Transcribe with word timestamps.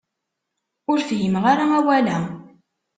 Ur 0.91 0.99
fhimeɣ 1.09 1.43
ara 1.51 1.65
awal-a. 1.77 2.17